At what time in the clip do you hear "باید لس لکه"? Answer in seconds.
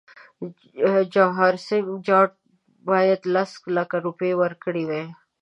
2.87-3.95